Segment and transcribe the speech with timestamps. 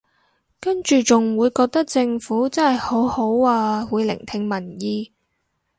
[0.59, 5.13] 跟住仲會覺得政府真係好好啊會聆聽民意